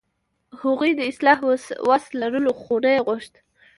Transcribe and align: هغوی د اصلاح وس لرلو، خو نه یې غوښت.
هغوی 0.61 0.91
د 0.95 1.01
اصلاح 1.11 1.39
وس 1.89 2.05
لرلو، 2.19 2.51
خو 2.61 2.75
نه 2.83 2.89
یې 2.95 2.99
غوښت. 3.07 3.33